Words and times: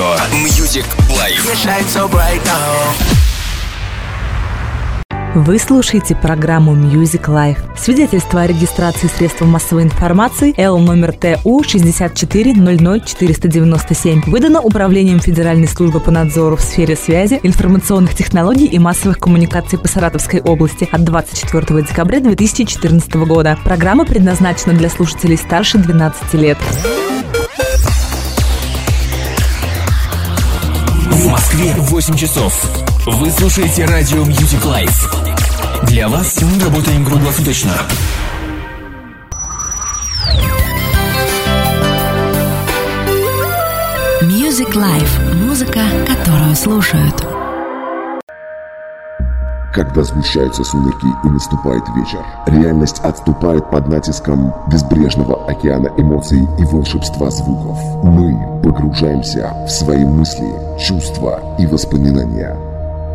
радио 0.00 0.14
Music 0.46 0.86
Life. 1.10 1.44
Вы 5.34 5.58
слушаете 5.58 6.16
программу 6.16 6.74
Music 6.74 7.26
Life. 7.26 7.58
Свидетельство 7.78 8.40
о 8.40 8.46
регистрации 8.46 9.08
средств 9.08 9.42
массовой 9.42 9.82
информации 9.84 10.54
Л 10.56 10.78
номер 10.78 11.12
ТУ 11.12 11.60
6400497 11.60 14.30
выдано 14.30 14.60
Управлением 14.60 15.20
Федеральной 15.20 15.68
службы 15.68 16.00
по 16.00 16.10
надзору 16.10 16.56
в 16.56 16.62
сфере 16.62 16.96
связи, 16.96 17.38
информационных 17.42 18.14
технологий 18.14 18.66
и 18.66 18.78
массовых 18.78 19.18
коммуникаций 19.18 19.78
по 19.78 19.86
Саратовской 19.86 20.40
области 20.40 20.88
от 20.90 21.04
24 21.04 21.82
декабря 21.82 22.20
2014 22.20 23.14
года. 23.26 23.58
Программа 23.64 24.06
предназначена 24.06 24.72
для 24.72 24.88
слушателей 24.88 25.36
старше 25.36 25.76
12 25.78 26.32
лет. 26.34 26.58
Москве 31.40 31.74
8 31.74 32.16
часов. 32.16 32.52
Вы 33.06 33.30
слушаете 33.30 33.86
радио 33.86 34.22
Music 34.24 34.62
Life. 34.62 35.86
Для 35.86 36.06
вас 36.06 36.38
мы 36.42 36.62
работаем 36.62 37.02
круглосуточно. 37.02 37.72
Music 44.20 44.74
Life. 44.74 45.34
Музыка, 45.34 45.80
которую 46.06 46.54
слушают. 46.54 47.24
Когда 49.72 50.02
сгущаются 50.02 50.64
сумерки 50.64 51.06
и 51.24 51.28
наступает 51.28 51.84
вечер, 51.94 52.24
реальность 52.46 52.98
отступает 53.04 53.70
под 53.70 53.86
натиском 53.86 54.52
безбрежного 54.68 55.46
океана 55.46 55.88
эмоций 55.96 56.40
и 56.58 56.64
волшебства 56.64 57.30
звуков. 57.30 57.78
Мы 58.02 58.36
погружаемся 58.64 59.52
в 59.66 59.70
свои 59.70 60.04
мысли, 60.04 60.52
чувства 60.76 61.40
и 61.56 61.66
воспоминания. 61.66 62.56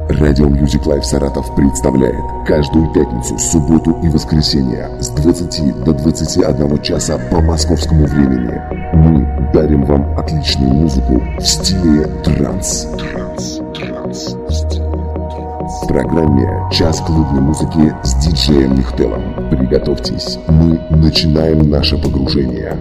Радио 0.07 0.47
Music 0.47 0.85
Life 0.85 1.03
Саратов 1.03 1.53
представляет 1.55 2.23
каждую 2.47 2.93
пятницу, 2.93 3.37
субботу 3.37 3.97
и 4.01 4.07
воскресенье 4.07 4.89
с 5.01 5.09
20 5.09 5.83
до 5.83 5.93
21 5.93 6.81
часа 6.83 7.17
по 7.31 7.41
московскому 7.41 8.05
времени. 8.05 8.61
Мы 8.93 9.51
дарим 9.51 9.83
вам 9.83 10.17
отличную 10.17 10.73
музыку 10.73 11.21
в 11.37 11.45
стиле 11.45 12.05
транс. 12.23 12.87
Транс, 12.97 13.59
транс, 13.73 14.35
в 14.47 14.53
стиле 14.53 14.84
в 15.81 15.87
программе 15.87 16.69
«Час 16.71 17.01
клубной 17.01 17.41
музыки» 17.41 17.93
с 18.03 18.13
диджеем 18.15 18.77
Михтелом. 18.77 19.49
Приготовьтесь, 19.49 20.37
мы 20.47 20.79
начинаем 20.89 21.69
наше 21.69 21.97
погружение. 21.97 22.77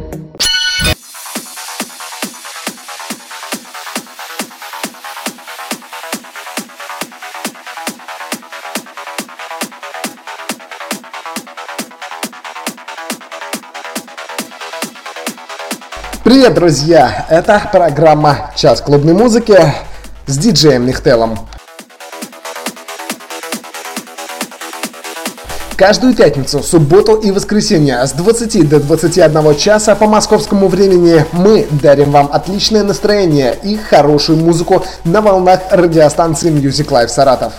Привет, 16.23 16.55
друзья! 16.55 17.27
Это 17.29 17.69
программа 17.73 18.53
«Час 18.57 18.81
клубной 18.81 19.15
музыки» 19.15 19.59
с 20.27 20.39
диджеем 20.39 20.87
Михтелом. 20.87 21.39
Каждую 25.77 26.15
пятницу, 26.15 26.63
субботу 26.63 27.17
и 27.17 27.33
воскресенье 27.33 28.07
с 28.07 28.13
20 28.13 28.69
до 28.69 28.79
21 28.79 29.57
часа 29.57 29.97
по 29.97 30.07
московскому 30.07 30.69
времени 30.69 31.27
мы 31.33 31.67
дарим 31.83 32.13
вам 32.13 32.31
отличное 32.33 32.85
настроение 32.85 33.59
и 33.61 33.77
хорошую 33.77 34.39
музыку 34.39 34.85
на 35.05 35.21
волнах 35.21 35.61
радиостанции 35.73 36.53
Music 36.53 36.87
Life 36.91 37.09
Саратов. 37.09 37.55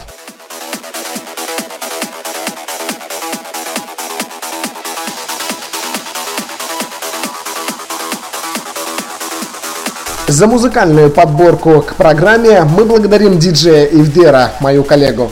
За 10.27 10.47
музыкальную 10.47 11.11
подборку 11.11 11.81
к 11.81 11.95
программе 11.95 12.63
мы 12.63 12.85
благодарим 12.85 13.37
диджея 13.39 13.85
Ивдера, 13.85 14.51
мою 14.61 14.85
коллегу. 14.85 15.31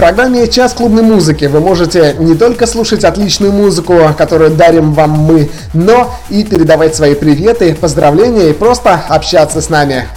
Программе 0.00 0.48
«Час 0.48 0.72
клубной 0.72 1.02
музыки» 1.02 1.44
вы 1.44 1.60
можете 1.60 2.16
не 2.18 2.34
только 2.34 2.66
слушать 2.66 3.04
отличную 3.04 3.52
музыку, 3.52 3.98
которую 4.16 4.50
дарим 4.52 4.94
вам 4.94 5.10
мы, 5.10 5.50
но 5.74 6.14
и 6.30 6.42
передавать 6.42 6.96
свои 6.96 7.14
приветы, 7.14 7.74
поздравления 7.74 8.48
и 8.48 8.54
просто 8.54 8.98
общаться 9.10 9.60
с 9.60 9.68
нами. 9.68 10.08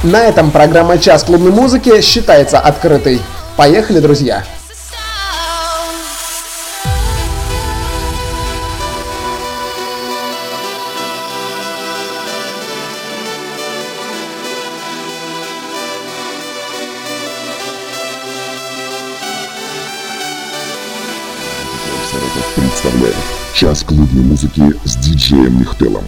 На 0.03 0.25
этом 0.25 0.51
программа 0.51 0.99
«Час 0.99 1.23
клубной 1.23 1.49
музыки» 1.49 2.01
считается 2.01 2.59
открытой. 2.59 3.19
Поехали, 3.57 3.99
друзья! 3.99 4.43
Представляет 22.83 23.15
час 23.53 23.83
клубной 23.83 24.23
музыки 24.23 24.73
с 24.83 24.97
диджеем 24.97 25.57
Михтелом 25.59 26.03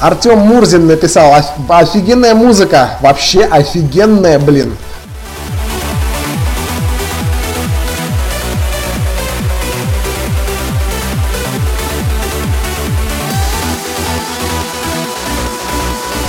Артем 0.00 0.38
Мурзин 0.38 0.86
написал, 0.86 1.34
офигенная 1.68 2.34
музыка, 2.34 2.92
вообще 3.02 3.44
офигенная, 3.44 4.38
блин. 4.38 4.74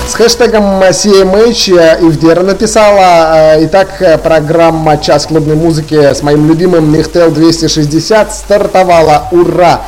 С 0.06 0.14
хэштегом 0.16 0.82
CMH 0.82 2.02
Ивдера 2.02 2.44
написала. 2.44 3.56
Итак, 3.60 4.20
программа 4.22 4.98
«Час 4.98 5.28
клубной 5.28 5.56
музыки» 5.56 5.96
с 5.96 6.22
моим 6.22 6.50
любимым 6.50 6.92
Михтел 6.92 7.32
260 7.32 8.34
стартовала. 8.34 9.30
Ура! 9.32 9.80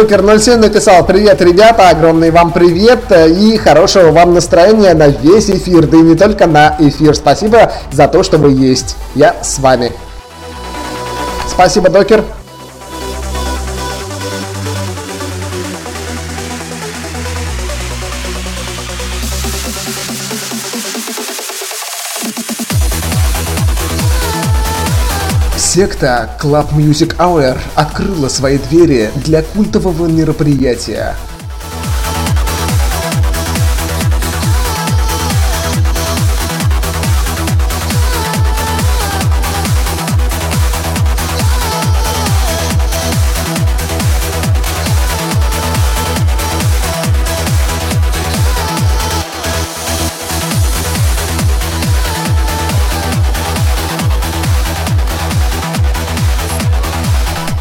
Докер 0.00 0.22
07 0.40 0.60
написал, 0.60 1.04
привет, 1.04 1.42
ребята, 1.42 1.90
огромный 1.90 2.30
вам 2.30 2.52
привет 2.52 3.00
и 3.12 3.58
хорошего 3.58 4.12
вам 4.12 4.32
настроения 4.32 4.94
на 4.94 5.08
весь 5.08 5.50
эфир, 5.50 5.86
да 5.86 5.98
и 5.98 6.00
не 6.00 6.14
только 6.16 6.46
на 6.46 6.74
эфир. 6.78 7.14
Спасибо 7.14 7.70
за 7.92 8.08
то, 8.08 8.22
что 8.22 8.38
вы 8.38 8.52
есть. 8.52 8.96
Я 9.14 9.36
с 9.42 9.58
вами. 9.58 9.92
Спасибо, 11.46 11.90
Докер. 11.90 12.24
Секта 25.80 26.28
Club 26.38 26.72
Music 26.74 27.16
Hour 27.16 27.58
открыла 27.74 28.28
свои 28.28 28.58
двери 28.58 29.10
для 29.24 29.42
культового 29.42 30.08
мероприятия– 30.08 31.16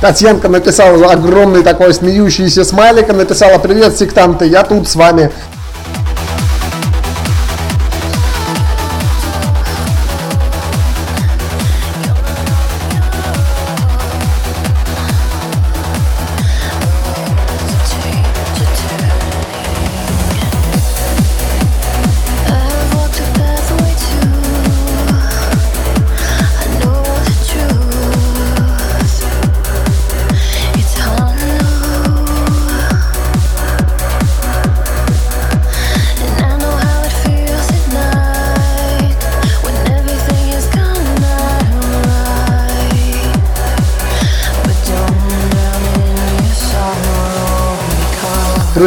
Татьянка 0.02 0.48
написала 0.48 1.12
огромный 1.12 1.62
такой 1.62 1.94
смеющийся 1.94 2.64
смайлик, 2.64 3.10
написала 3.10 3.58
«Привет, 3.58 3.98
сектанты, 3.98 4.46
я 4.46 4.64
тут 4.64 4.88
с 4.88 4.96
вами». 4.96 5.30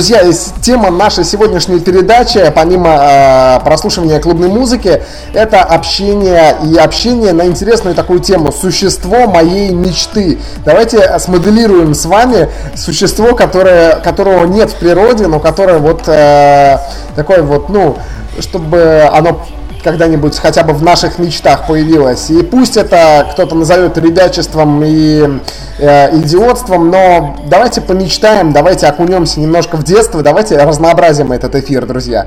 Друзья, 0.02 0.20
тема 0.60 0.90
нашей 0.90 1.22
сегодняшней 1.22 1.78
передачи, 1.78 2.52
помимо 2.52 2.90
э, 2.90 3.60
прослушивания 3.64 4.18
клубной 4.18 4.48
музыки, 4.48 5.00
это 5.32 5.62
общение 5.62 6.56
и 6.64 6.76
общение 6.76 7.32
на 7.32 7.46
интересную 7.46 7.94
такую 7.94 8.18
тему 8.18 8.50
«Существо 8.50 9.28
моей 9.28 9.70
мечты». 9.70 10.40
Давайте 10.64 11.20
смоделируем 11.20 11.94
с 11.94 12.04
вами 12.04 12.48
существо, 12.74 13.36
которое, 13.36 14.00
которого 14.00 14.44
нет 14.44 14.70
в 14.72 14.74
природе, 14.74 15.28
но 15.28 15.38
которое 15.38 15.78
вот 15.78 16.08
э, 16.08 16.78
такое 17.14 17.44
вот, 17.44 17.68
ну, 17.68 17.96
чтобы 18.40 19.08
оно 19.12 19.40
когда-нибудь 19.82 20.38
хотя 20.38 20.62
бы 20.62 20.72
в 20.72 20.82
наших 20.82 21.18
мечтах 21.18 21.66
появилась. 21.66 22.30
И 22.30 22.42
пусть 22.42 22.76
это 22.76 23.28
кто-то 23.32 23.54
назовет 23.54 23.98
ребячеством 23.98 24.82
и 24.84 25.40
э, 25.78 26.16
идиотством, 26.18 26.90
но 26.90 27.36
давайте 27.46 27.80
помечтаем, 27.80 28.52
давайте 28.52 28.86
окунемся 28.86 29.40
немножко 29.40 29.76
в 29.76 29.84
детство, 29.84 30.22
давайте 30.22 30.56
разнообразим 30.56 31.32
этот 31.32 31.54
эфир, 31.54 31.86
друзья. 31.86 32.26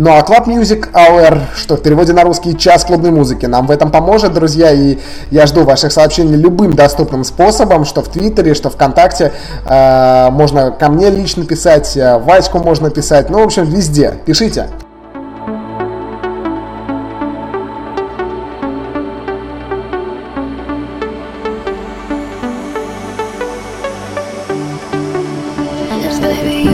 Ну 0.00 0.16
а 0.16 0.20
Club 0.20 0.46
Music 0.46 0.90
Hour, 0.94 1.42
что 1.54 1.76
в 1.76 1.82
переводе 1.82 2.14
на 2.14 2.22
русский 2.22 2.56
час 2.56 2.86
клубной 2.86 3.10
музыки, 3.10 3.44
нам 3.44 3.66
в 3.66 3.70
этом 3.70 3.90
поможет, 3.90 4.32
друзья, 4.32 4.72
и 4.72 4.96
я 5.30 5.46
жду 5.46 5.64
ваших 5.64 5.92
сообщений 5.92 6.36
любым 6.36 6.72
доступным 6.72 7.22
способом, 7.22 7.84
что 7.84 8.00
в 8.00 8.08
Твиттере, 8.08 8.54
что 8.54 8.70
ВКонтакте, 8.70 9.30
э, 9.66 10.30
можно 10.30 10.70
ко 10.70 10.88
мне 10.88 11.10
лично 11.10 11.44
писать, 11.44 11.98
э, 11.98 12.16
Ваську 12.16 12.60
можно 12.60 12.88
писать, 12.88 13.28
ну, 13.28 13.40
в 13.40 13.42
общем, 13.42 13.64
везде, 13.64 14.14
пишите. 14.24 14.68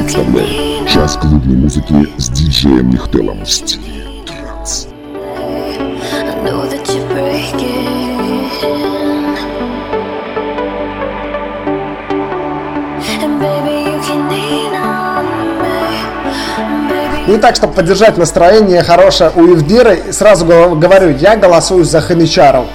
Представляем 0.07 0.87
час 0.87 1.17
клубной 1.17 1.57
музыки 1.57 2.09
с 2.17 2.29
диджеем 2.29 2.91
Михтелом 2.91 3.45
в 3.45 3.51
стиле 3.51 4.05
транс. 4.25 4.87
Ну 17.27 17.35
и 17.35 17.39
так, 17.39 17.57
чтобы 17.57 17.73
поддержать 17.73 18.17
настроение 18.17 18.85
хорошее 18.85 19.33
у 19.35 19.45
Евдиры, 19.45 20.13
сразу 20.13 20.47
говорю, 20.47 21.17
я 21.17 21.37
голосую 21.37 21.85
за 21.85 22.01
Хомичару. 22.01 22.67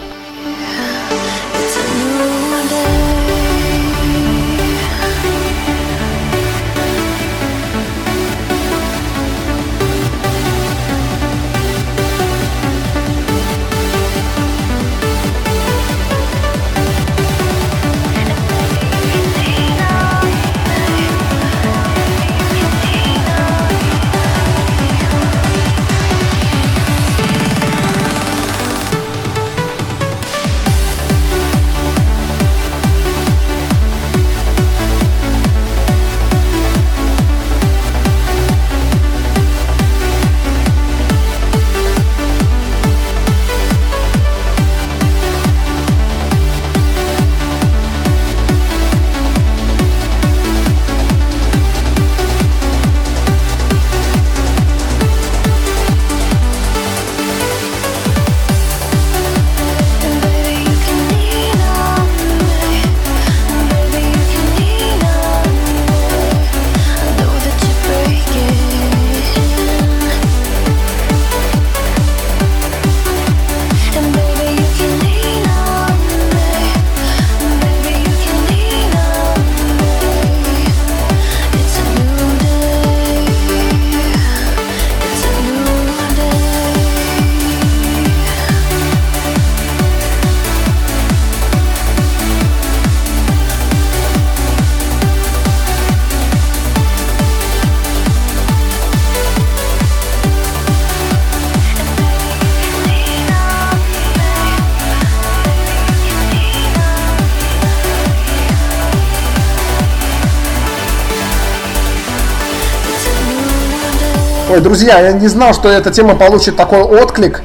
Друзья, 114.62 115.00
я 115.00 115.12
не 115.12 115.28
знал, 115.28 115.54
что 115.54 115.70
эта 115.70 115.92
тема 115.92 116.16
получит 116.16 116.56
такой 116.56 116.82
отклик. 116.82 117.42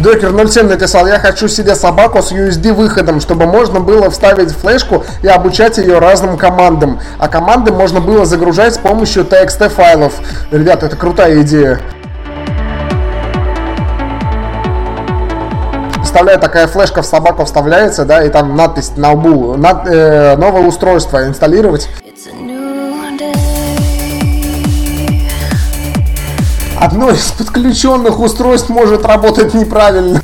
Докер 0.00 0.32
07 0.48 0.68
написал, 0.68 1.06
я 1.08 1.18
хочу 1.18 1.48
себе 1.48 1.74
собаку 1.74 2.22
с 2.22 2.30
USD 2.30 2.72
выходом, 2.72 3.20
чтобы 3.20 3.46
можно 3.46 3.80
было 3.80 4.10
вставить 4.10 4.52
флешку 4.52 5.04
и 5.22 5.26
обучать 5.26 5.76
ее 5.78 5.98
разным 5.98 6.38
командам. 6.38 7.00
А 7.18 7.26
команды 7.28 7.72
можно 7.72 8.00
было 8.00 8.24
загружать 8.24 8.74
с 8.74 8.78
помощью 8.78 9.24
TXT 9.24 9.68
файлов. 9.70 10.14
Ребята, 10.52 10.86
это 10.86 10.96
крутая 10.96 11.42
идея. 11.42 11.80
Представляю, 15.94 16.38
такая 16.38 16.68
флешка 16.68 17.02
в 17.02 17.06
собаку 17.06 17.44
вставляется, 17.44 18.04
да, 18.04 18.24
и 18.24 18.28
там 18.28 18.54
надпись 18.54 18.92
на 18.96 19.12
лбу, 19.12 19.56
над, 19.56 19.88
э, 19.88 20.36
новое 20.36 20.62
устройство 20.62 21.26
инсталлировать. 21.26 21.88
Одно 26.98 27.12
из 27.12 27.30
подключенных 27.30 28.18
устройств 28.18 28.70
может 28.70 29.06
работать 29.06 29.54
неправильно. 29.54 30.20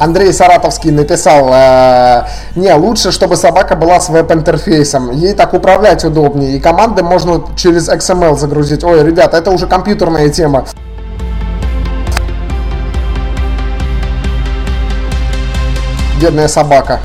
Андрей 0.00 0.32
Саратовский 0.32 0.90
написал, 0.90 1.50
э, 1.52 2.24
не, 2.56 2.72
лучше, 2.72 3.12
чтобы 3.12 3.36
собака 3.36 3.76
была 3.76 4.00
с 4.00 4.08
веб-интерфейсом. 4.08 5.10
Ей 5.10 5.34
так 5.34 5.52
управлять 5.52 6.06
удобнее. 6.06 6.56
И 6.56 6.58
команды 6.58 7.02
можно 7.02 7.42
через 7.54 7.86
XML 7.90 8.34
загрузить. 8.38 8.82
Ой, 8.82 9.04
ребята, 9.04 9.36
это 9.36 9.50
уже 9.50 9.66
компьютерная 9.66 10.30
тема. 10.30 10.64
Бедная 16.18 16.48
собака. 16.48 17.00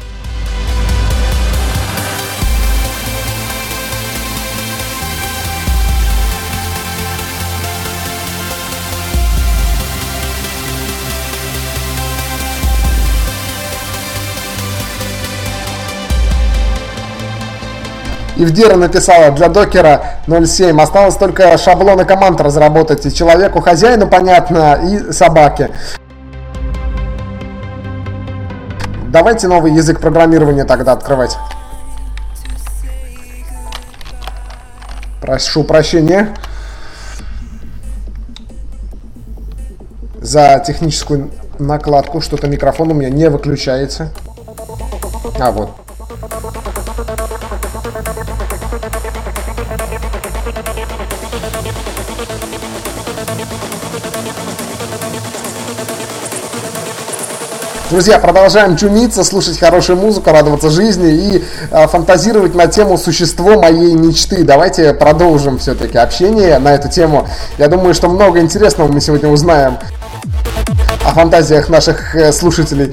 Евдира 18.36 18.76
написала 18.76 19.32
для 19.32 19.48
докера 19.48 20.20
07. 20.28 20.80
Осталось 20.82 21.16
только 21.16 21.58
шаблоны 21.58 22.06
команд 22.06 22.42
разработать. 22.42 23.06
И 23.06 23.14
человеку, 23.14 23.62
хозяину 23.62 24.08
понятно, 24.08 24.80
и 24.84 25.12
собаке. 25.14 25.72
Давайте 29.08 29.48
новый 29.48 29.74
язык 29.74 30.02
программирования 30.02 30.66
тогда 30.66 30.92
открывать. 30.92 31.38
Прошу 35.22 35.64
прощения 35.64 36.36
за 40.20 40.62
техническую 40.66 41.32
накладку. 41.58 42.20
Что-то 42.20 42.48
микрофон 42.48 42.92
у 42.92 42.94
меня 42.94 43.10
не 43.10 43.30
выключается. 43.30 44.12
А, 45.40 45.52
вот. 45.52 45.85
Друзья, 57.96 58.20
продолжаем 58.20 58.76
чумиться, 58.76 59.24
слушать 59.24 59.58
хорошую 59.58 59.98
музыку, 59.98 60.30
радоваться 60.30 60.70
жизни 60.70 61.14
и 61.14 61.44
э, 61.72 61.88
фантазировать 61.88 62.54
на 62.54 62.68
тему 62.68 62.98
существо 62.98 63.58
моей 63.58 63.94
мечты. 63.94 64.44
Давайте 64.44 64.94
продолжим 64.94 65.60
все-таки 65.60 65.98
общение 65.98 66.60
на 66.60 66.76
эту 66.76 66.90
тему. 66.90 67.26
Я 67.58 67.70
думаю, 67.70 67.94
что 67.94 68.10
много 68.10 68.42
интересного 68.42 68.92
мы 68.92 69.00
сегодня 69.00 69.30
узнаем 69.30 69.78
о 71.06 71.14
фантазиях 71.14 71.70
наших 71.70 72.18
э, 72.18 72.34
слушателей. 72.34 72.92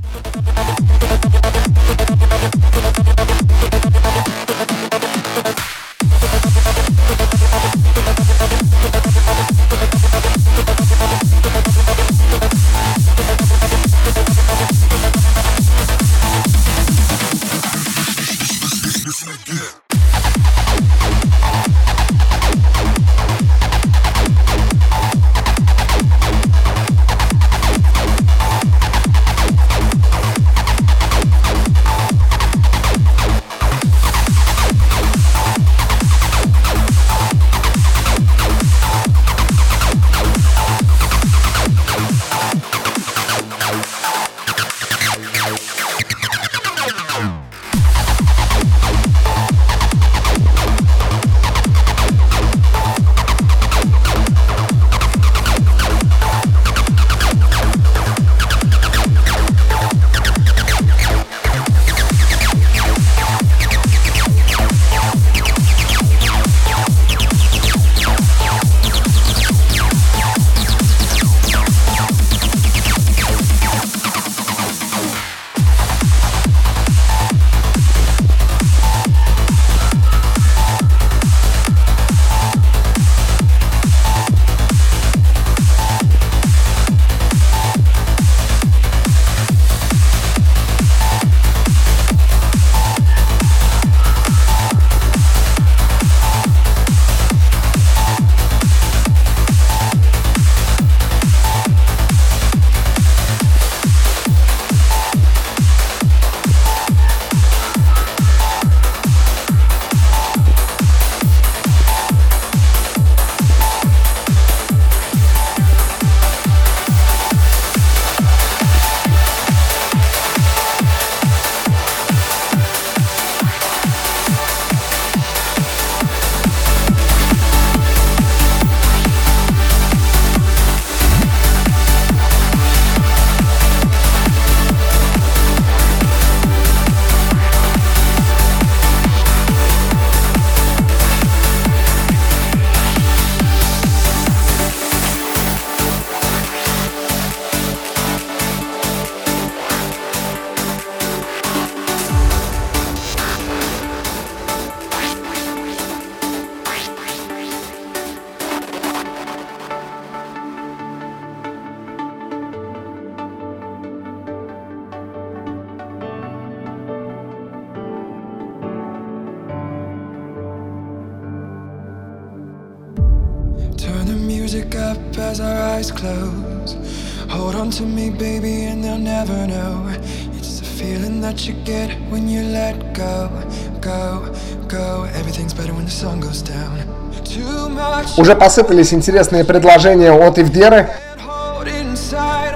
Уже 188.23 188.37
посыпались 188.37 188.95
интересные 188.95 189.43
предложения 189.45 190.13
от 190.13 190.39
Ивдеры 190.39 190.91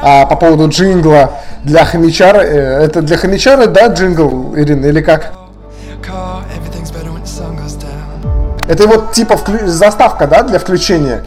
а, 0.01 0.25
по 0.25 0.37
поводу 0.37 0.69
джингла 0.69 1.41
для 1.65 1.85
хомячары. 1.85 2.39
Э, 2.39 2.85
это 2.85 3.03
для 3.03 3.17
хомячары, 3.17 3.67
да, 3.67 3.89
джингл, 3.89 4.55
Ирина, 4.57 4.87
или 4.87 5.01
как? 5.01 5.33
Это 8.69 8.87
вот 8.87 9.11
типа 9.11 9.37
вклю... 9.37 9.67
заставка, 9.67 10.29
да, 10.29 10.45
для 10.45 10.61
включения? 10.61 11.25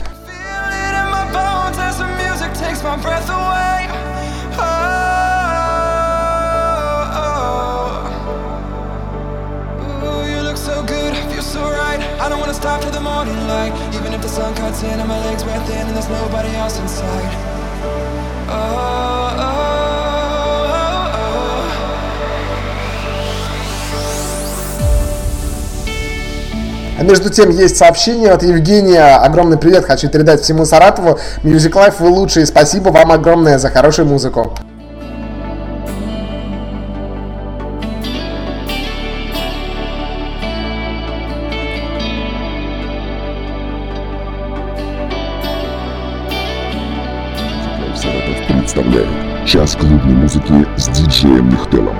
между 27.09 27.29
тем 27.31 27.49
есть 27.49 27.75
сообщение 27.75 28.31
от 28.31 28.43
Евгения. 28.43 29.17
Огромный 29.17 29.57
привет 29.57 29.83
хочу 29.85 30.09
передать 30.09 30.41
всему 30.41 30.63
Саратову. 30.63 31.17
Music 31.43 31.71
Life 31.71 31.95
вы 31.99 32.09
лучшие. 32.09 32.45
Спасибо 32.45 32.89
вам 32.89 33.11
огромное 33.11 33.57
за 33.57 33.69
хорошую 33.69 34.07
музыку. 34.07 34.53
представляет 48.47 49.07
час 49.47 49.75
клубной 49.75 50.13
музыки 50.13 50.53
с 50.77 50.87
диджеем 50.89 51.49
Нихтелом. 51.49 51.97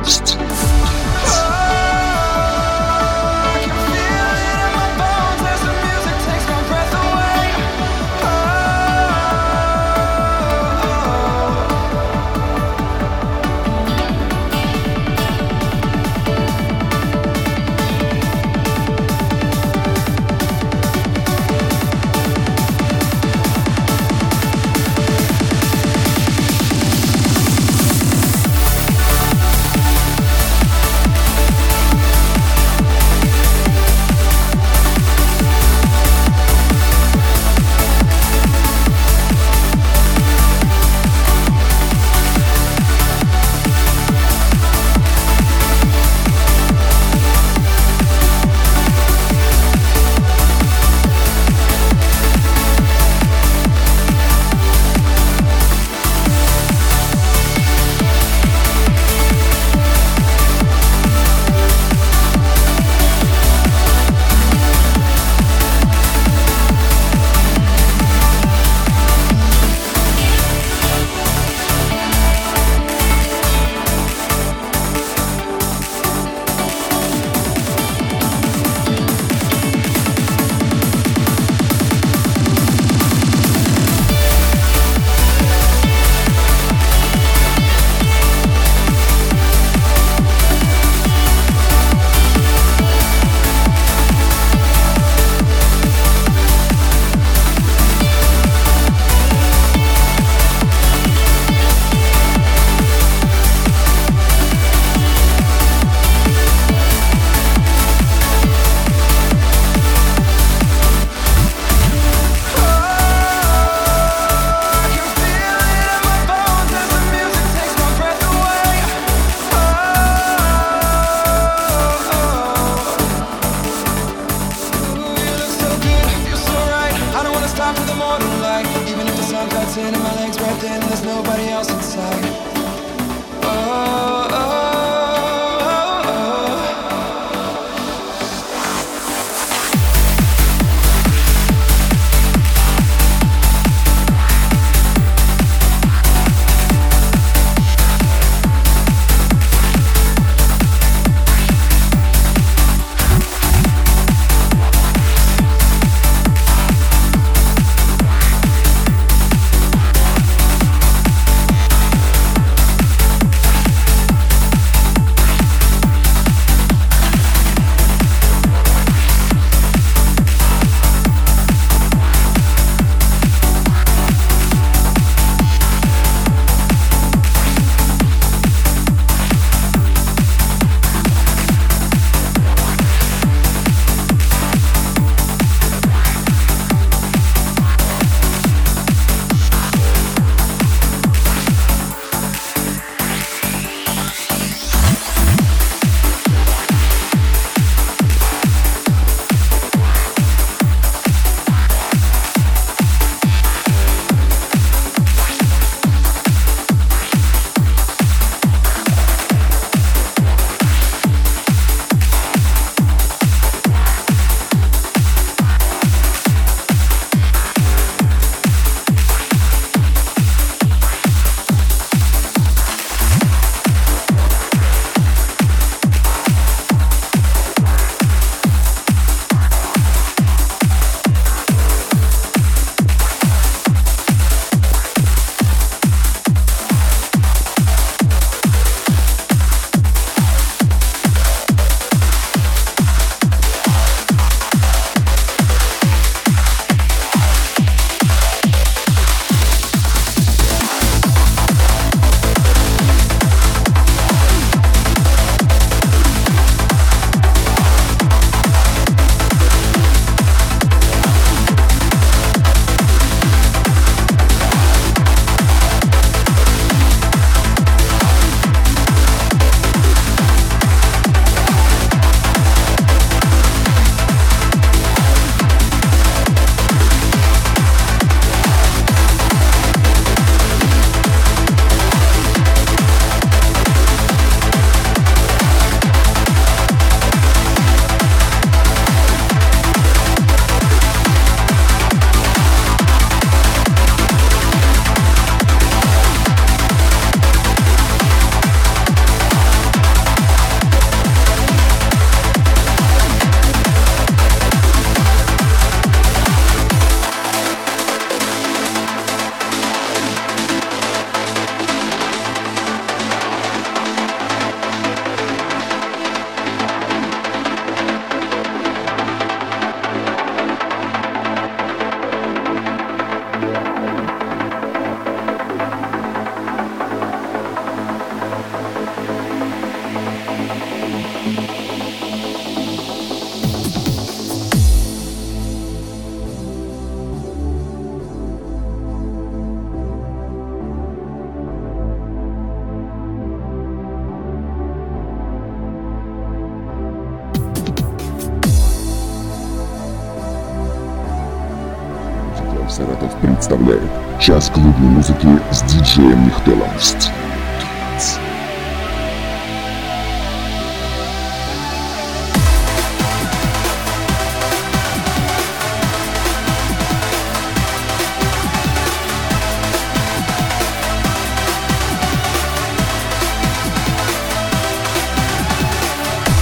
Час 354.19 354.49
клубной 354.49 354.89
музыки 354.89 355.27
с 355.51 355.61
диджеем 355.63 356.25
Нихтелом. 356.25 356.69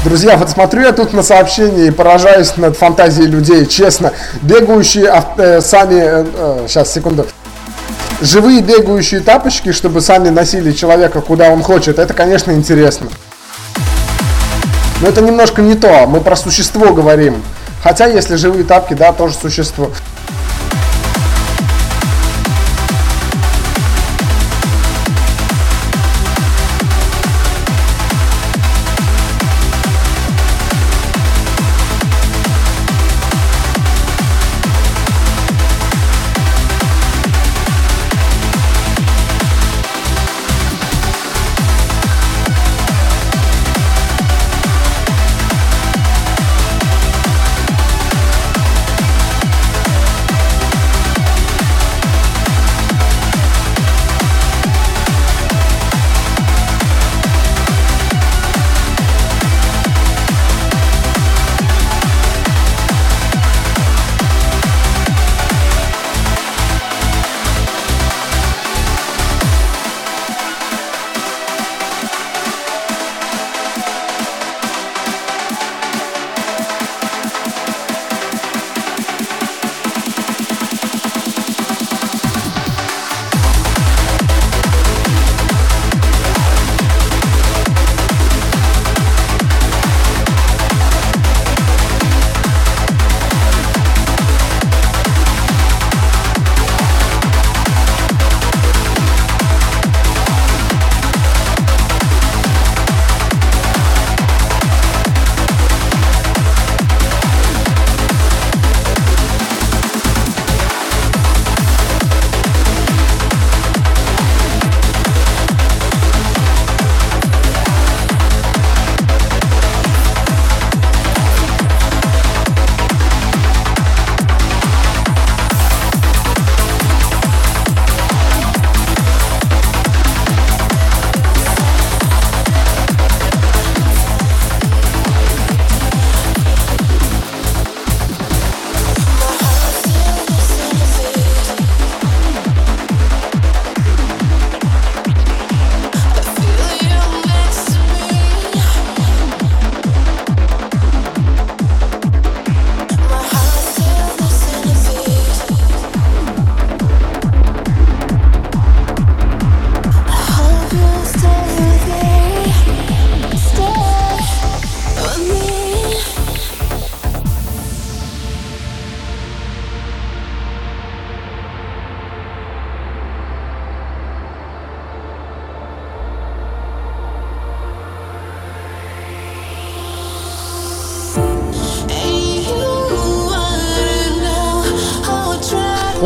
Друзья, 0.03 0.37
вот 0.37 0.49
смотрю 0.49 0.83
я 0.83 0.93
тут 0.93 1.11
на 1.11 1.21
сообщения 1.21 1.87
и 1.87 1.91
поражаюсь 1.91 2.55
над 2.55 2.77
фантазией 2.77 3.27
людей, 3.27 3.65
честно. 3.65 4.13
Бегающие 4.41 5.07
ав- 5.09 5.37
э, 5.37 5.59
сами, 5.59 5.95
э, 5.95 6.25
э, 6.33 6.65
сейчас, 6.67 6.93
секунду, 6.93 7.25
живые 8.21 8.61
бегающие 8.61 9.21
тапочки, 9.21 9.71
чтобы 9.71 10.01
сами 10.01 10.29
носили 10.29 10.71
человека, 10.71 11.21
куда 11.21 11.49
он 11.49 11.61
хочет, 11.61 11.99
это, 11.99 12.13
конечно, 12.13 12.51
интересно. 12.51 13.07
Но 15.01 15.07
это 15.07 15.21
немножко 15.21 15.61
не 15.61 15.75
то, 15.75 16.07
мы 16.07 16.21
про 16.21 16.35
существо 16.35 16.93
говорим. 16.93 17.41
Хотя, 17.83 18.07
если 18.07 18.35
живые 18.35 18.63
тапки, 18.63 18.93
да, 18.93 19.13
тоже 19.13 19.35
существо. 19.35 19.91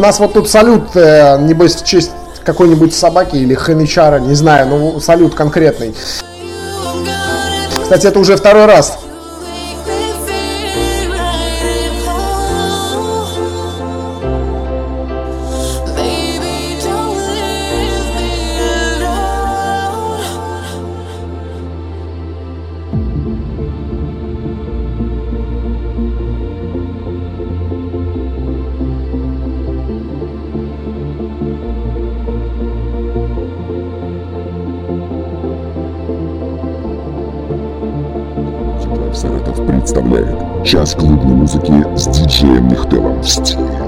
Нас 0.02 0.20
вот 0.20 0.34
тут 0.34 0.50
салют, 0.50 0.96
э, 0.96 1.38
небось, 1.40 1.76
в 1.76 1.86
честь 1.86 2.12
какой-нибудь 2.44 2.94
собаки 2.94 3.36
или 3.38 3.54
хомячара, 3.54 4.20
не 4.20 4.34
знаю, 4.34 4.68
ну 4.68 5.00
салют 5.00 5.36
конкретный. 5.36 5.96
Кстати, 7.84 8.08
это 8.08 8.20
уже 8.20 8.36
второй 8.36 8.66
раз. 8.66 8.98
Час 40.72 40.96
клубной 40.96 41.36
музыки 41.36 41.74
с 41.98 42.08
диджеем 42.08 42.70
Нихтелом 42.70 43.20
в 43.22 43.28
стиле 43.30 43.81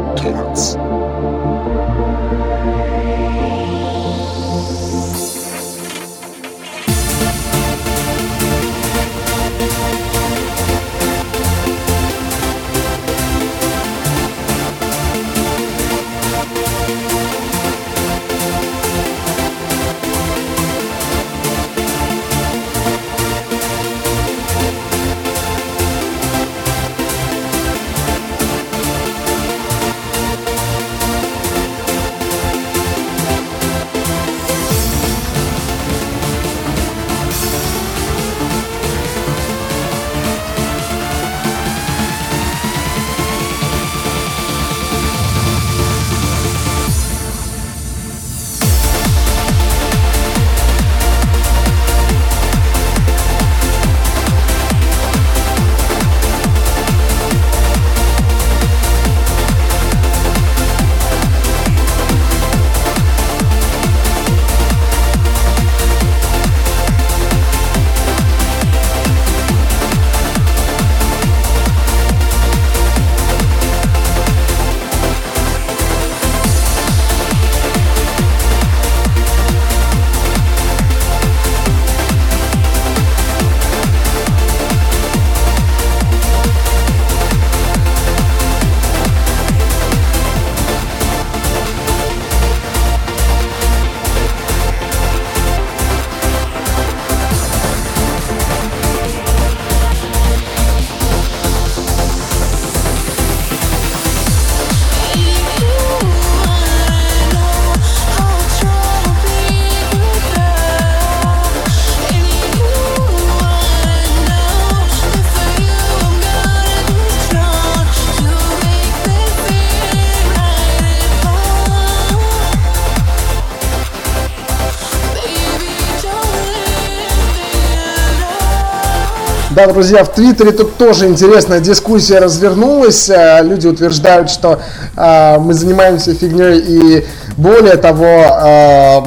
Да, 129.56 129.68
друзья, 129.68 130.04
в 130.04 130.12
Твиттере 130.12 130.52
тут 130.52 130.78
тоже 130.78 131.06
интересная 131.06 131.60
дискуссия 131.60 132.18
развернулась. 132.18 133.08
Э, 133.08 133.42
люди 133.44 133.68
утверждают, 133.68 134.32
что 134.32 134.60
э, 134.96 135.38
мы 135.38 135.54
занимаемся 135.54 136.16
фигней 136.16 136.60
и 136.60 137.06
более 137.38 137.76
того, 137.76 138.04
э, 138.04 139.02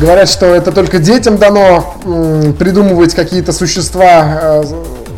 говорят, 0.00 0.28
что 0.28 0.46
это 0.54 0.70
только 0.70 1.00
детям 1.00 1.36
дано 1.36 1.96
э, 2.04 2.52
придумывать 2.56 3.12
какие-то 3.14 3.52
существа, 3.52 4.38
э, 4.40 4.64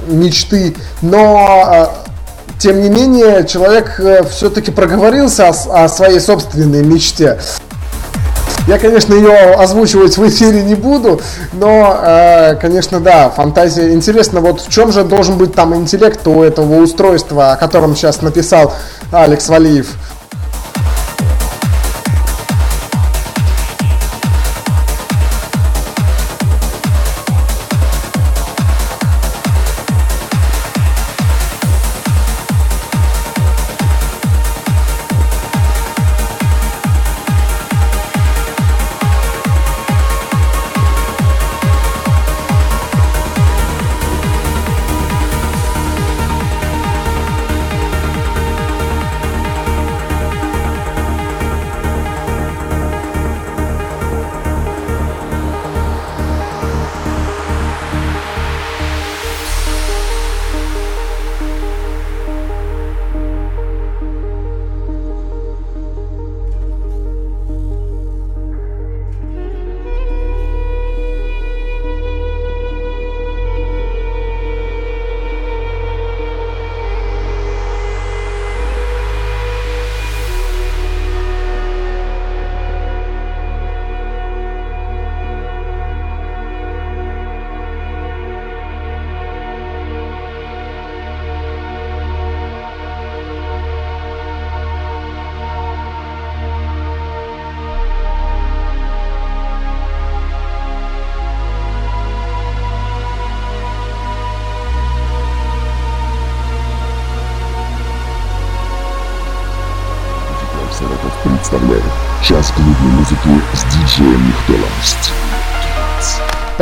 мечты, 0.09 0.75
но 1.03 1.91
э, 1.93 2.59
тем 2.59 2.81
не 2.81 2.89
менее 2.89 3.47
человек 3.47 4.01
э, 4.01 4.25
все-таки 4.31 4.71
проговорился 4.71 5.49
о, 5.49 5.85
о 5.85 5.89
своей 5.91 6.21
собственной 6.21 6.83
мечте. 6.83 7.39
Я, 8.67 8.79
конечно, 8.79 9.13
ее 9.13 9.31
озвучивать 9.55 10.17
в 10.17 10.27
эфире 10.27 10.63
не 10.63 10.75
буду, 10.75 11.21
но, 11.53 11.99
э, 12.01 12.55
конечно, 12.55 12.99
да, 12.99 13.29
фантазия. 13.29 13.93
Интересно, 13.93 14.41
вот 14.41 14.63
в 14.63 14.71
чем 14.71 14.91
же 14.91 15.05
должен 15.05 15.37
быть 15.37 15.55
там 15.55 15.75
интеллект 15.75 16.27
у 16.27 16.43
этого 16.43 16.77
устройства, 16.81 17.53
о 17.53 17.57
котором 17.57 17.95
сейчас 17.95 18.23
написал 18.23 18.73
Алекс 19.13 19.51
Валиев? 19.51 19.89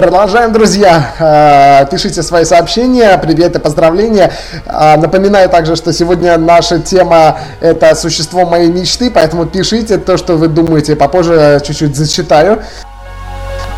Продолжаем, 0.03 0.53
друзья. 0.53 1.13
Э, 1.21 1.87
пишите 1.89 2.25
свои 2.25 2.45
сообщения, 2.45 3.17
привет 3.19 3.55
и 3.55 3.61
поздравления. 3.61 4.33
Э, 4.67 4.97
напоминаю 4.97 5.49
также, 5.49 5.77
что 5.77 5.93
сегодня 5.93 6.37
наша 6.39 6.81
тема 6.81 7.39
это 7.61 7.95
существо 7.95 8.45
моей 8.45 8.69
мечты, 8.69 9.13
поэтому 9.13 9.47
пишите 9.47 9.99
то, 9.99 10.17
что 10.17 10.37
вы 10.37 10.49
думаете. 10.49 10.97
Попозже 10.97 11.61
чуть-чуть 11.65 11.95
зачитаю. 11.95 12.65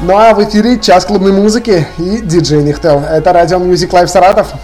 Ну 0.00 0.16
а 0.16 0.32
в 0.32 0.42
эфире 0.42 0.80
час 0.80 1.04
клубной 1.04 1.32
музыки 1.32 1.86
и 1.98 2.20
диджей 2.22 2.62
Нихтел. 2.62 3.00
Это 3.00 3.34
радио 3.34 3.58
Music 3.58 3.90
Live 3.90 4.06
Саратов. 4.06 4.54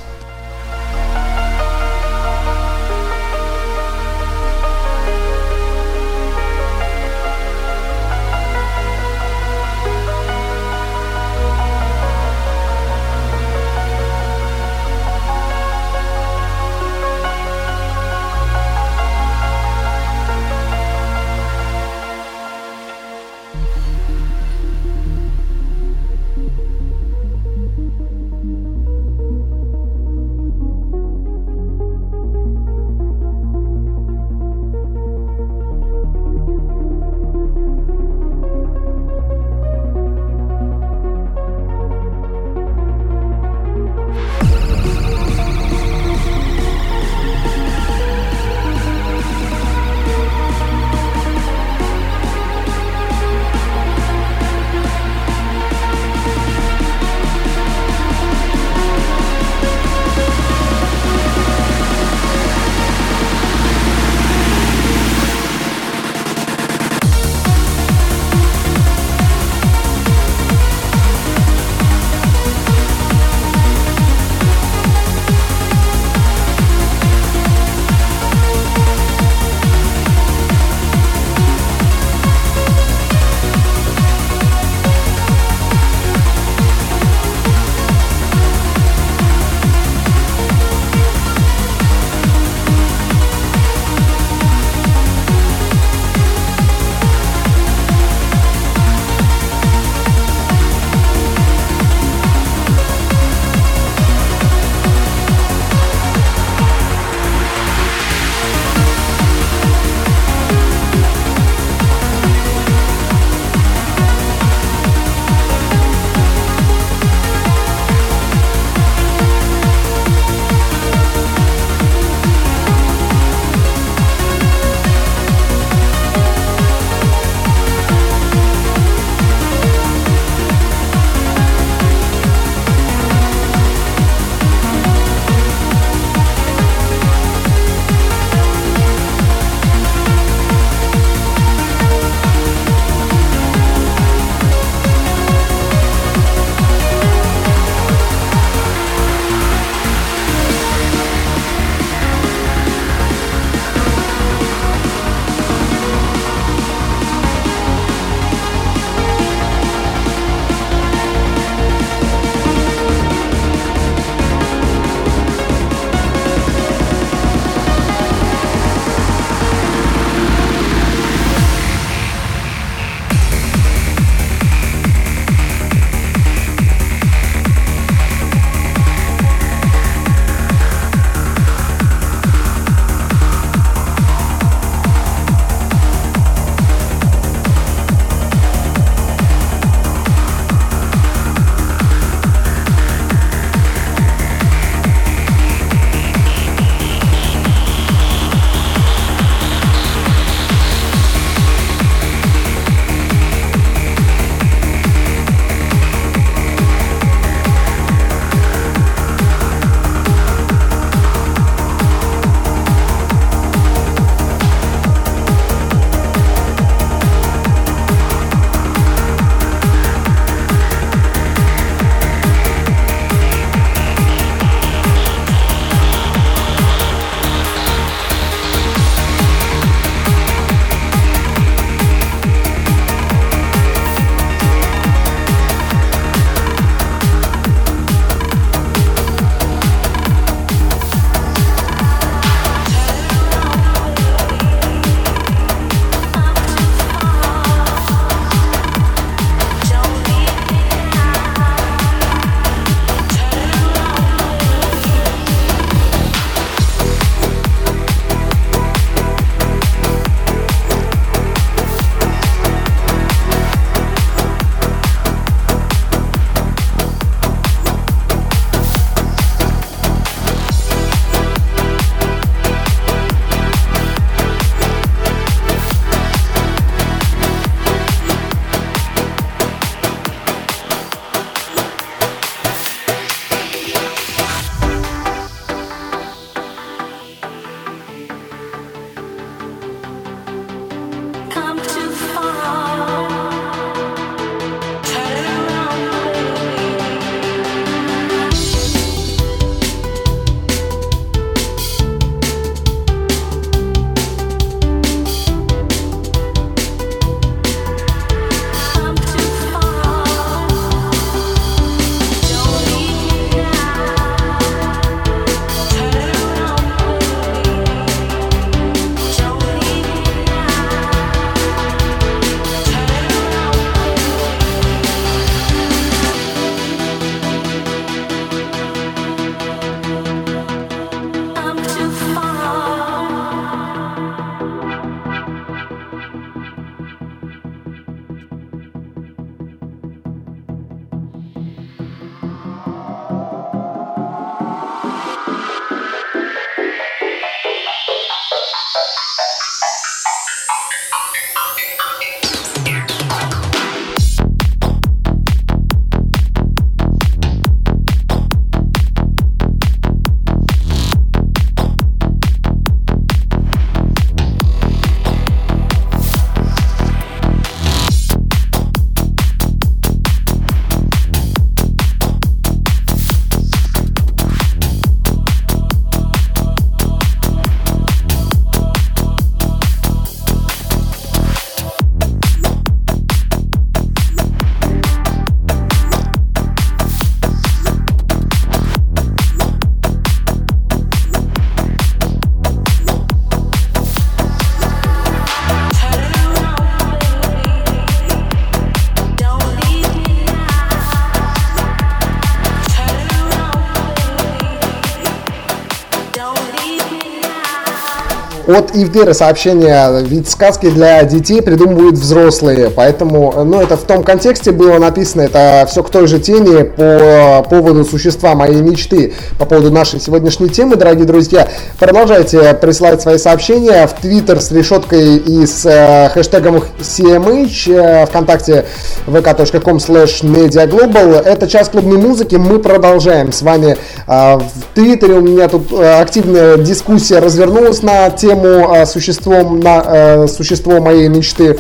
От 408.57 408.75
Ивдера 408.75 409.13
сообщение, 409.13 410.03
ведь 410.03 410.29
сказки 410.29 410.71
для 410.71 411.03
детей 411.05 411.43
придумывают 411.43 411.97
взрослые, 411.97 412.71
поэтому, 412.71 413.45
ну, 413.45 413.61
это 413.61 413.77
в 413.77 413.83
том 413.83 414.03
контексте 414.03 414.53
было 414.53 414.79
написано, 414.79 415.23
это 415.23 415.67
все 415.69 415.83
к 415.83 415.91
той 415.91 416.07
же 416.07 416.19
теме 416.19 416.65
по 416.65 417.45
поводу 417.49 417.85
существа 417.85 418.35
моей 418.35 418.61
мечты, 418.63 419.15
по 419.39 419.45
поводу 419.45 419.71
нашей 419.71 420.01
сегодняшней 420.01 420.49
темы, 420.49 420.77
дорогие 420.77 421.05
друзья. 421.05 421.49
Продолжайте 421.79 422.55
присылать 422.55 423.03
свои 423.03 423.19
сообщения 423.19 423.87
в 423.87 423.95
Твиттер 424.01 424.41
с 424.41 424.51
решеткой 424.51 425.17
и 425.17 425.47
с 425.47 425.65
э, 425.67 426.09
хэштегом 426.11 426.63
CMH, 426.81 427.73
э, 427.73 428.07
ВКонтакте 428.07 428.67
vk.com 429.07 429.77
slash 429.77 430.23
mediaglobal. 430.23 431.21
Это 431.21 431.49
час 431.49 431.69
клубной 431.69 431.99
музыки, 431.99 432.37
мы 432.37 432.59
продолжаем 432.59 433.33
с 433.33 433.43
вами. 433.43 433.77
Э, 434.07 434.37
в 434.37 434.75
Твиттере 434.75 435.15
у 435.15 435.21
меня 435.21 435.49
тут 435.49 435.73
э, 435.73 436.01
активная 436.01 436.57
дискуссия 436.57 437.19
развернулась 437.19 437.83
на 437.83 438.11
тему 438.11 438.40
э, 438.49 438.87
существом, 438.87 439.61
на, 439.61 439.83
э, 439.85 440.27
существо 440.29 440.81
моей 440.81 441.09
мечты. 441.09 441.59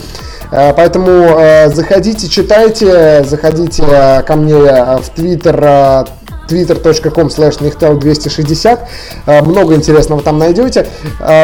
Э, 0.51 0.72
поэтому 0.74 1.39
заходите, 1.72 2.28
читайте, 2.28 3.24
заходите 3.24 4.22
ко 4.26 4.37
мне 4.37 4.57
в 4.57 5.11
Твиттер 5.14 6.07
twitter.com 6.49 7.28
slash 7.28 7.99
260 8.01 8.89
Много 9.26 9.74
интересного 9.74 10.20
там 10.20 10.39
найдете. 10.39 10.89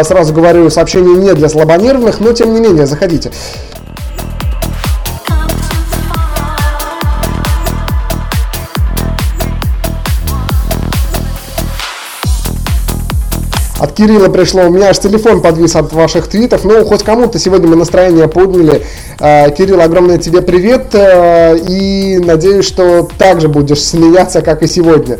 Сразу 0.03 0.33
говорю, 0.33 0.69
сообщение 0.69 1.17
не 1.17 1.33
для 1.35 1.49
слабонервных, 1.49 2.19
но 2.19 2.33
тем 2.33 2.53
не 2.53 2.61
менее, 2.61 2.87
заходите. 2.87 3.31
Кирилла 13.97 14.29
пришло, 14.29 14.67
у 14.67 14.71
меня 14.71 14.91
аж 14.91 14.99
телефон 14.99 15.41
подвис 15.41 15.75
от 15.75 15.91
ваших 15.95 16.27
твитов, 16.27 16.65
но 16.65 16.85
хоть 16.85 17.03
кому-то 17.03 17.39
сегодня 17.39 17.67
мы 17.67 17.77
настроение 17.77 18.29
подняли. 18.29 18.85
Э, 19.19 19.51
Кирилл, 19.51 19.81
огромное 19.81 20.19
тебе 20.19 20.43
привет 20.43 20.89
э, 20.93 21.57
и 21.67 22.19
надеюсь, 22.19 22.67
что 22.67 23.09
также 23.17 23.49
будешь 23.49 23.83
смеяться, 23.83 24.43
как 24.43 24.63
и 24.63 24.67
сегодня. 24.67 25.19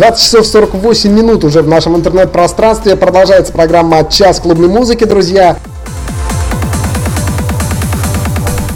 20 0.00 0.18
часов 0.18 0.46
48 0.46 1.12
минут 1.12 1.44
уже 1.44 1.60
в 1.60 1.68
нашем 1.68 1.94
интернет-пространстве. 1.94 2.96
Продолжается 2.96 3.52
программа 3.52 4.02
«Час 4.04 4.40
клубной 4.40 4.68
музыки», 4.68 5.04
друзья. 5.04 5.58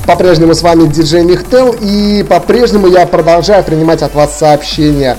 По-прежнему 0.07 0.53
с 0.53 0.61
вами 0.61 0.87
диджей 0.87 1.25
Михтел 1.25 1.75
и 1.81 2.27
по-прежнему 2.29 2.89
я 2.89 3.07
продолжаю 3.07 3.65
принимать 3.65 4.03
от 4.03 4.15
вас 4.15 4.37
сообщения. 4.39 5.17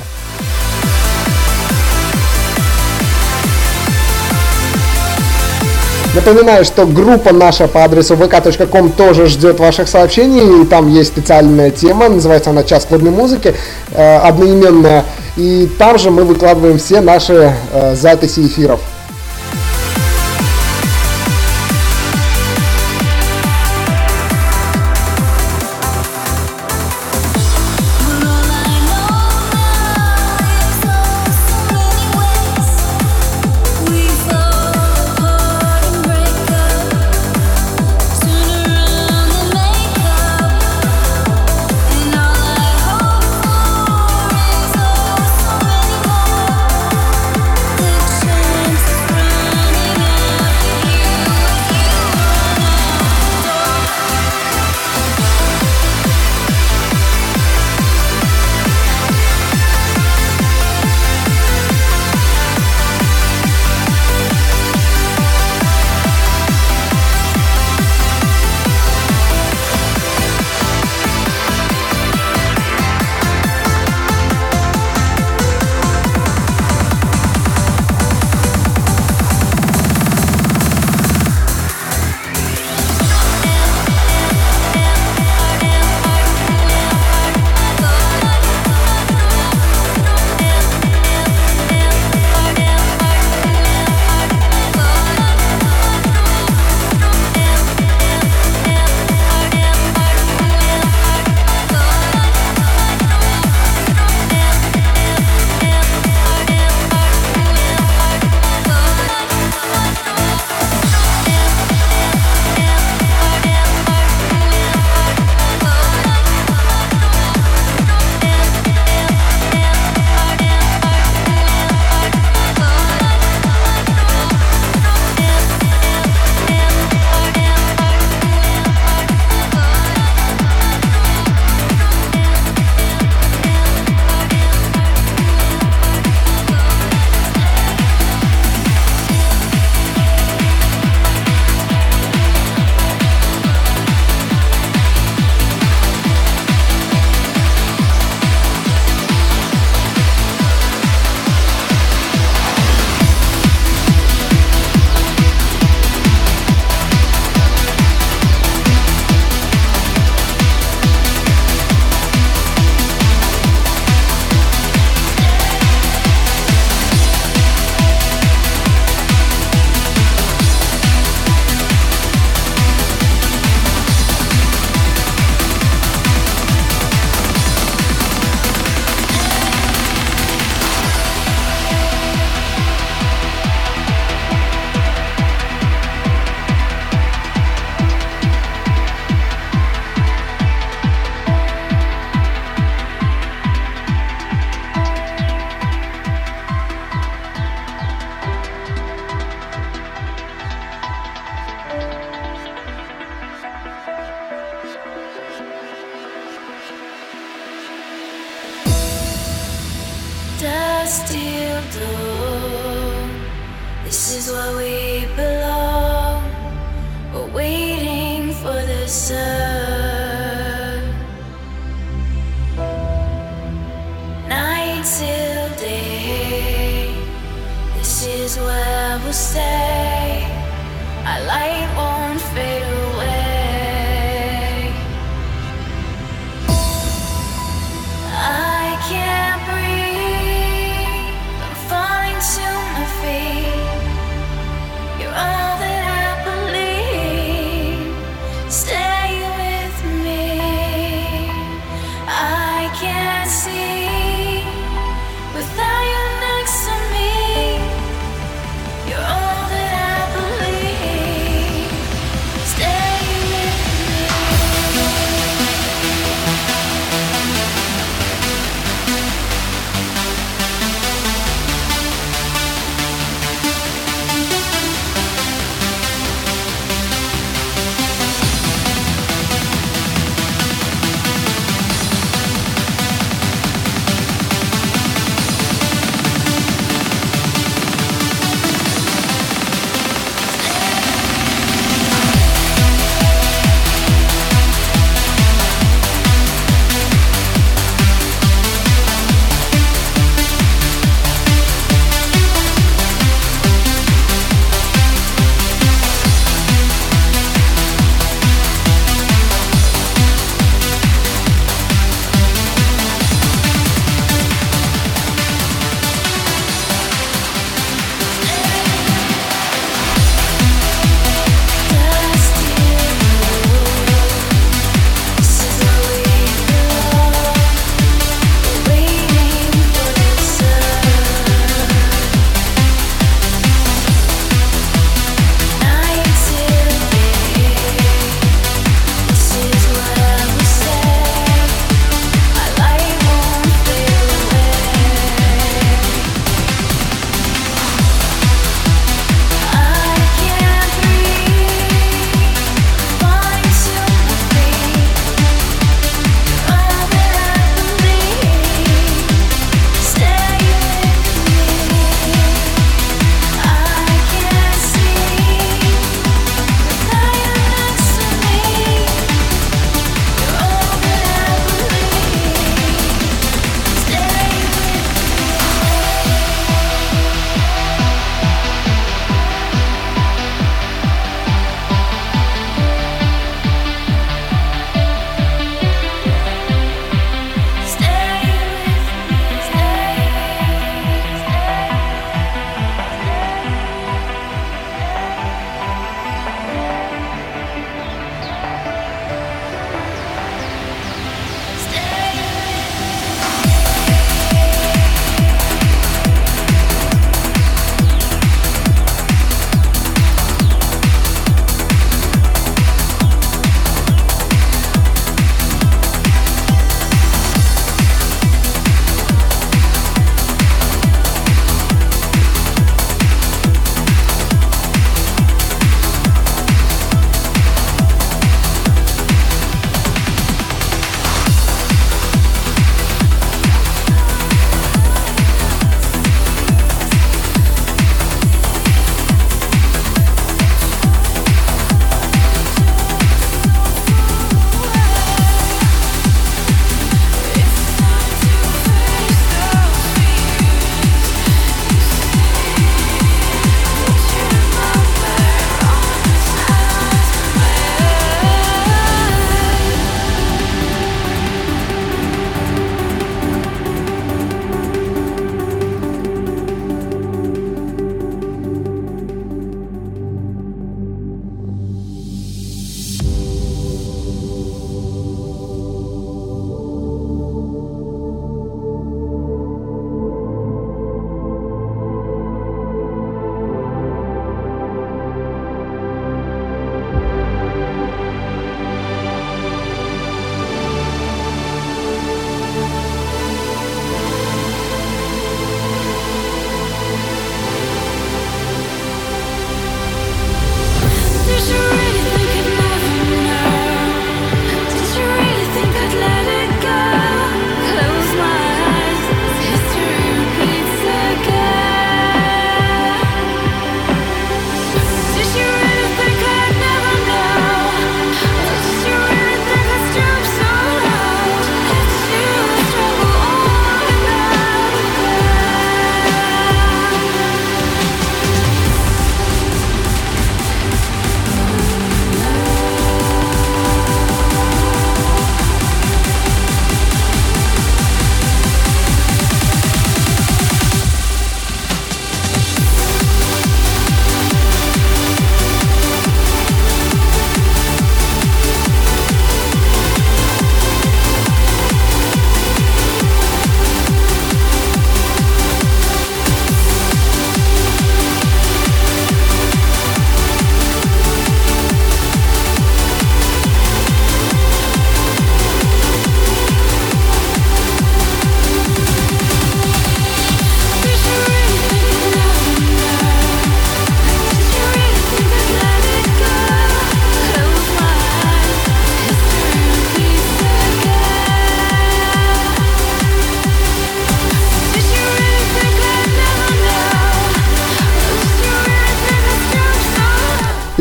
Напоминаю, 6.14 6.66
что 6.66 6.86
группа 6.86 7.34
наша 7.34 7.68
по 7.68 7.84
адресу 7.84 8.14
vk.com 8.14 8.91
тоже 8.91 9.26
ждет 9.26 9.60
ваших 9.60 9.89
сообщений. 9.89 10.62
И 10.62 10.66
там 10.68 10.88
есть 10.88 11.10
специальная 11.10 11.72
тема, 11.72 12.10
называется 12.10 12.51
она 12.51 12.64
«Час 12.64 12.86
клубной 12.86 13.12
музыки», 13.12 13.56
э, 13.91 14.18
одноименная. 14.18 15.03
И 15.38 15.69
там 15.77 15.97
же 15.97 16.11
мы 16.11 16.23
выкладываем 16.23 16.77
все 16.77 17.01
наши 17.01 17.53
э, 17.71 17.95
записи 17.95 18.47
эфиров. 18.47 18.79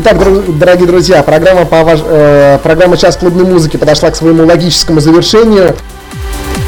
Итак, 0.07 0.19
дорогие 0.59 0.85
друзья, 0.85 1.23
программа, 1.23 1.65
по 1.65 1.83
ваш... 1.83 1.99
э, 2.05 2.59
программа 2.61 2.95
«Час 2.95 3.17
клубной 3.17 3.43
музыки» 3.43 3.77
подошла 3.77 4.11
к 4.11 4.15
своему 4.15 4.45
логическому 4.45 4.99
завершению. 4.99 5.75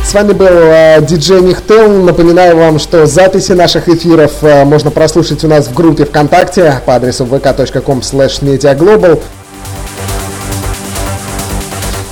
С 0.04 0.12
вами 0.16 0.32
был 0.32 0.48
э, 0.48 1.02
диджей. 1.02 1.56
Напоминаю 2.04 2.58
вам, 2.58 2.80
что 2.80 3.06
записи 3.06 3.52
наших 3.52 3.90
эфиров 3.90 4.32
э, 4.42 4.66
можно 4.66 4.90
прослушать 4.90 5.44
у 5.44 5.48
нас 5.48 5.68
в 5.68 5.74
группе 5.76 6.06
ВКонтакте 6.06 6.82
по 6.88 6.96
адресу 6.96 7.26
vk.com 7.26 8.00
mediaglobal. 8.00 9.22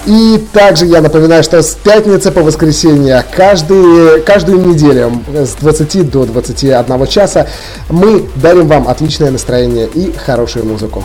И 0.05 0.45
также 0.53 0.85
я 0.85 1.01
напоминаю, 1.01 1.41
что 1.41 1.63
с 1.63 1.73
пятницы 1.73 2.31
по 2.31 2.41
воскресенье 2.41 3.25
каждый, 3.35 4.21
каждую 4.21 4.63
неделю 4.67 5.11
с 5.33 5.55
20 5.55 6.11
до 6.11 6.25
21 6.25 7.07
часа 7.07 7.47
мы 7.89 8.23
дарим 8.35 8.67
вам 8.67 8.87
отличное 8.87 9.31
настроение 9.31 9.87
и 9.87 10.11
хорошую 10.11 10.65
музыку. 10.65 11.03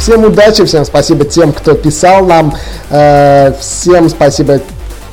Всем 0.00 0.24
удачи, 0.24 0.64
всем 0.64 0.84
спасибо 0.84 1.24
тем, 1.24 1.52
кто 1.52 1.74
писал 1.74 2.24
нам, 2.24 2.54
э, 2.90 3.52
всем 3.60 4.08
спасибо 4.08 4.60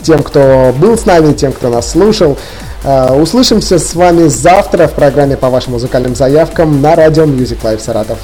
тем, 0.04 0.22
кто 0.22 0.74
был 0.78 0.98
с 0.98 1.06
нами, 1.06 1.34
тем, 1.34 1.52
кто 1.52 1.70
нас 1.70 1.92
слушал. 1.92 2.38
Э, 2.84 3.12
услышимся 3.14 3.80
с 3.80 3.96
вами 3.96 4.28
завтра 4.28 4.88
в 4.88 4.92
программе 4.92 5.36
по 5.36 5.50
вашим 5.50 5.74
музыкальным 5.74 6.16
заявкам 6.16 6.82
на 6.82 6.96
радио 6.96 7.24
Music 7.24 7.58
Live 7.64 7.80
Саратов. 7.84 8.20